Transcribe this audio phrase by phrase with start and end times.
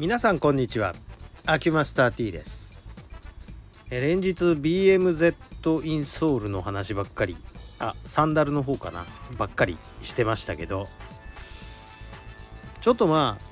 [0.00, 0.94] 皆さんこんにちは。
[1.44, 2.74] アキュマスター T です。
[3.90, 7.36] 連日 BMZ インソールの話ばっかり。
[7.78, 9.04] あサンダルの方かな。
[9.36, 10.88] ばっかりしてましたけど。
[12.80, 13.44] ちょっとまあ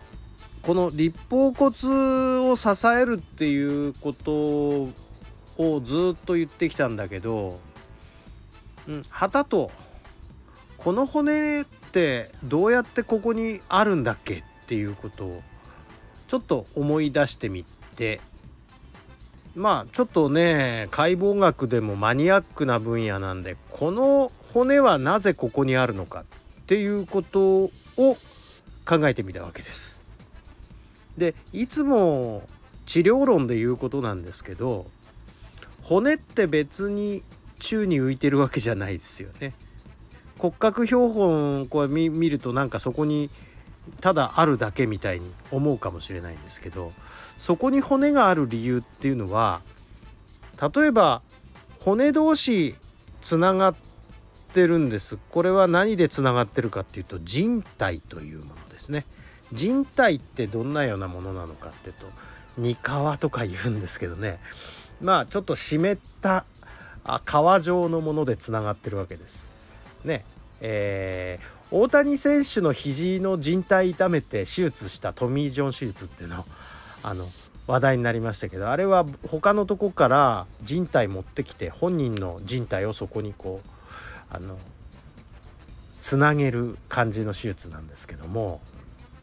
[0.62, 7.60] この立方骨を支えるっていうことをずっと言ってきたんだけど、
[8.88, 9.70] うん、旗と
[10.78, 15.42] この骨ってどうやってここにあるんだっけっていうことを
[16.28, 17.64] ちょっと思い出してみ
[17.96, 18.20] て
[19.56, 26.24] まあちょっとね解剖学でもマニアックな分野なんでこの骨はなぜここにあるのかっ
[26.66, 30.00] ていうことを考えてみたわけです。
[31.16, 32.46] でいつも
[32.86, 34.86] 治療論で言うことなんですけど
[35.82, 37.22] 骨って別に
[37.58, 39.54] 宙に浮いてるわけじゃないですよね。
[40.38, 43.30] 骨格標本こう見るとなんかそこに
[44.00, 46.92] ただあるだけみたいに思うかもしれないんですけど
[47.36, 49.60] そこに骨がある理由っていうのは
[50.74, 51.22] 例えば
[51.80, 52.74] 骨同士
[53.20, 53.74] つながっ
[54.52, 55.18] てるんです。
[55.30, 59.06] これは何でつながってるかっていうと人体というものですね。
[59.52, 62.06] 人体ってどんなようなものなのかっていうと
[62.58, 64.40] 煮皮とか言うんですけどね。
[65.00, 66.44] まあちょっと湿った
[67.04, 69.48] あ皮状のものでつながってるわけです。
[70.04, 70.24] ね。
[70.60, 76.46] えー大谷選手の肘の靭帯痛めて手術したトミー・ジョン手術っていうの
[77.02, 77.28] あの
[77.66, 83.68] 話題になりましたけどあれは他のとこから人体持ってきて本人の人体をそこにこう
[84.30, 84.58] あの
[86.00, 88.62] つなげる感じの手術なんですけども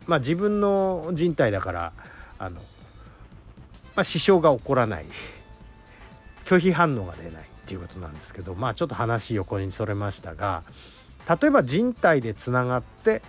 [0.06, 1.94] まあ自分の人体だから
[2.38, 2.58] あの、
[3.96, 5.06] まあ、支障が起こらない
[6.46, 10.64] 拒否反応が出ないっていうことなんですけどまあちょっと話横にそれましたが
[11.28, 13.22] 例えば人体でつながって、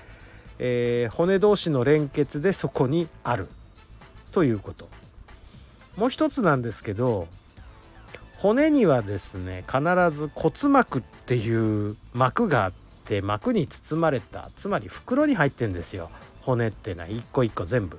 [0.58, 3.48] えー、骨同士の連結でそこにある
[4.32, 4.88] ということ
[5.96, 7.26] もう一つなんですけど
[8.38, 12.72] 骨にはですね必ず骨膜っていう膜があっ
[13.04, 16.10] て膜に包まれたつまり袋に入ってるんですよ
[16.42, 17.98] 骨ってのは一個一個全部。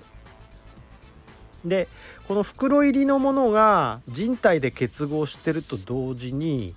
[1.66, 1.88] で
[2.28, 6.76] この袋入りのものが人体で結合してると同時に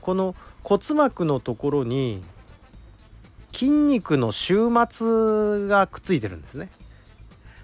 [0.00, 2.24] この骨膜のところに
[3.52, 6.70] 筋肉の終末がくっついてるんですね。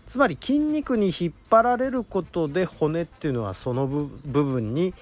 [0.07, 4.09] つまり筋肉に引っ張られることで骨っていうのはその部
[4.45, 4.95] 分に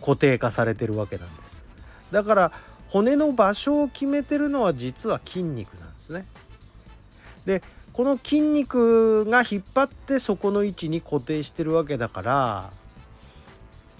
[0.00, 1.64] 固定化されてるわけなんです。
[2.10, 2.52] だから
[2.88, 6.26] 骨の場所を決めてるのは実は筋肉なんですね。
[7.44, 12.70] でこの筋肉が引っ張ってそこの位置に固定してるわけだから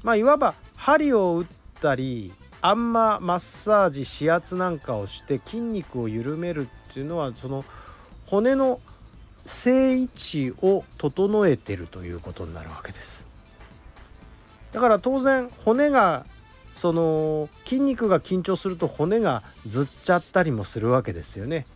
[0.03, 1.47] まあいわば針を打っ
[1.81, 2.33] たり
[2.67, 7.65] あんまマッサージ指圧なんかをして筋肉を緩めるっていうのはその
[8.27, 8.81] 骨の
[9.45, 13.25] 正位置を整えてるということになるわけです。
[14.73, 16.27] だから当然骨が
[16.75, 21.67] その筋肉が緊張すると骨がずっちゃったりもするわけですよね。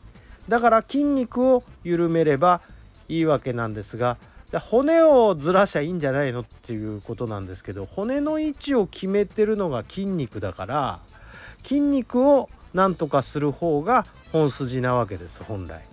[0.48, 2.62] だから筋肉を緩めれば
[3.08, 4.16] いいわけなんですが
[4.58, 11.00] 骨をずらしゃいいんじゃないのっていうことなんですけど骨の位置を決めてるのが筋肉だから
[11.62, 15.84] 筋肉をなんとかする方が本筋なわけです本来。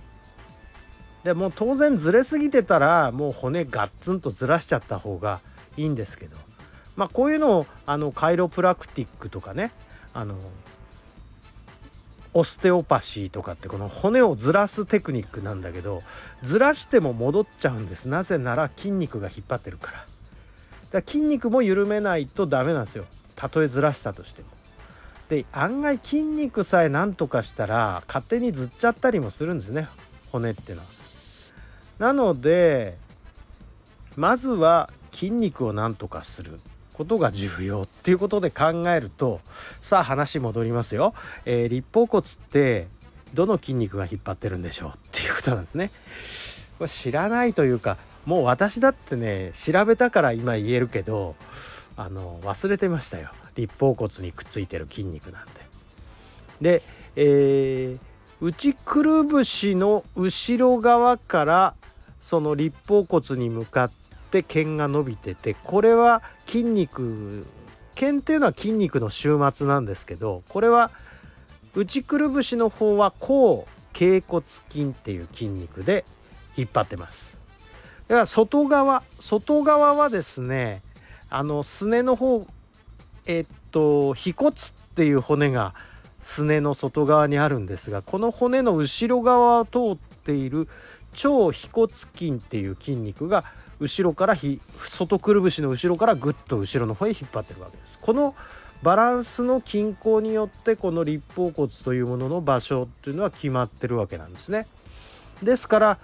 [1.23, 5.41] でも当然ずれすぎてたらもう骨ガッツンとずらしちゃった方が
[5.75, 6.37] いいんですけど
[6.95, 9.71] まあこういうのをあのカイロプラクティックとかね
[10.13, 10.35] あの
[12.37, 16.03] オステオパシーとかってこの骨をずらすテクニックなんだけど
[16.43, 18.07] ずらしても戻っちゃうんです。
[18.07, 19.97] なぜなら筋肉が引っ張ってるから。
[19.97, 20.07] だか
[20.91, 23.05] ら筋肉も緩めないとダメなんですよ。
[23.35, 24.49] たとえずらしたとしても。
[25.29, 29.87] で案外筋肉さえ何とかしたら勝手にずっちゃったりもするんですね。
[30.31, 30.87] 骨っていうのは。
[31.97, 32.99] なので
[34.15, 36.59] まずは筋肉を何とかする。
[36.97, 39.39] ことが重要っていうことで考えると
[39.81, 41.13] さあ話戻りますよ、
[41.45, 42.87] えー、立方骨って
[43.35, 45.91] どの筋肉が引っ張ってるんでしょうっていうことなんですね。
[46.79, 51.35] これ知らないというかもう私だってね調べたから今言えるけど
[51.95, 53.29] あの忘れてましたよ。
[53.55, 55.61] 立方骨にくっついてる筋肉なんて。
[56.61, 56.81] で、
[57.15, 61.73] えー、内くるぶしの後ろ側から
[62.19, 67.47] その立方骨に向かってって腱が伸びててこれは筋肉
[67.95, 70.91] 腱っていうのは筋肉の終末なんですけどこれは
[71.73, 76.05] 内くるぶしの方は甲頸骨筋っていう筋肉で
[76.57, 77.37] 引っ張ってます。
[78.07, 80.81] だから外側外側はですね
[81.29, 82.45] あのすねの方
[83.25, 84.53] えっと腓骨っ
[84.95, 85.73] ていう骨が
[86.21, 90.67] すねの外側にあるんですがこの骨の後ろ側を通っている
[91.13, 93.43] 超腓骨筋っていう筋肉が
[93.79, 97.99] 後ろからひ外くるぶしの後ろからぐっと後ろの方へ引っ張ってるわけです。
[97.99, 98.35] この
[98.83, 104.67] バランスの均衡によってこの立方骨というものの場所っていうのは決まってるわけなんですね。
[105.41, 105.97] ですから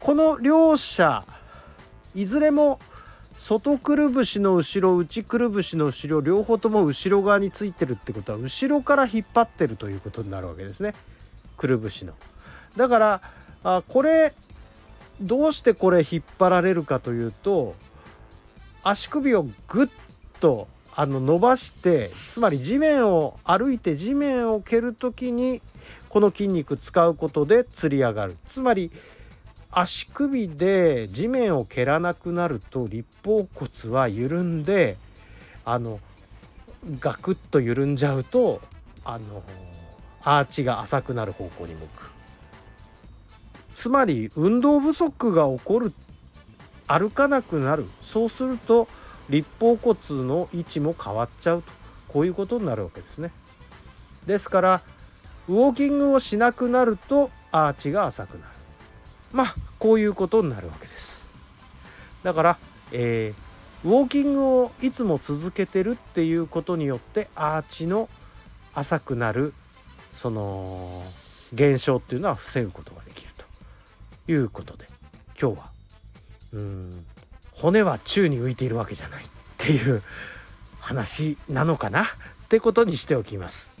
[0.00, 1.24] この両者
[2.14, 2.78] いずれも
[3.36, 10.94] 外くるぶしの後ろ内くるぶしの後ろ両方とも後ろ側についてるってことは後ろから引っ張ってるということになるわけですね
[11.56, 12.12] くるぶしの。
[12.76, 13.20] だから
[13.64, 14.34] あこれ
[15.20, 17.74] どうしてこれ引っ張られるかというと
[18.82, 19.88] 足首をぐっ
[20.40, 25.62] とあの伸ばしてつまり地面を歩いて地面を蹴る時に
[26.08, 28.36] この筋肉使うことでつり上がる。
[28.46, 28.92] つまり
[29.72, 34.96] 足首で地面を蹴らなくなると立方骨は緩んで
[35.64, 35.98] あの
[37.00, 38.60] ガクッと緩んじゃうと
[39.04, 39.42] あの
[40.22, 42.10] アーチが浅くなる方向に向く。
[43.84, 45.92] つまり運動不足が起こる
[46.86, 47.84] 歩かなくなる。
[48.00, 48.88] そうすると
[49.28, 51.70] 立方骨の位置も変わっちゃうと。
[52.08, 53.30] こういうことになるわけですね。
[54.26, 54.80] ですから
[55.50, 58.52] ウォーキングをしなくなるとアーチが浅くなる。
[59.34, 61.26] まあこういうことになるわけです。
[62.22, 62.58] だから、
[62.90, 68.08] えー、ウォーキングをいつも続けてるっていうことによってアーチの
[68.72, 69.52] 浅くなる
[70.14, 71.02] その
[71.52, 73.33] 現象っていうのは防ぐことができる。
[74.28, 74.86] いうことで
[75.40, 75.70] 今日は
[76.52, 77.06] うん
[77.52, 79.26] 骨は宙に浮いているわけじゃないっ
[79.58, 80.02] ていう
[80.80, 82.06] 話なのかなっ
[82.48, 83.72] てことにしておきます。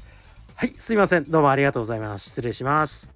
[0.56, 1.24] はい、すいません。
[1.24, 2.30] どうもありがとうございます。
[2.30, 3.13] 失礼します。